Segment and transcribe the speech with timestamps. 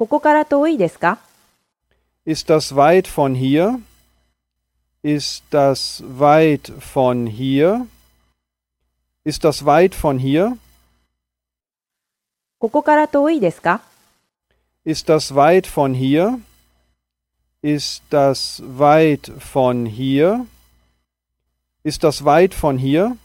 [0.00, 1.18] ここから遠いですか
[2.24, 3.82] Ist das weit von hier?
[5.02, 7.86] Ist das weit von hier?
[9.26, 10.56] Ist das weit von hier?
[12.58, 13.82] ここから遠いですか
[14.86, 16.40] Ist das weit von hier?
[17.60, 20.46] Ist das weit von hier?
[21.84, 23.18] Ist das weit von hier?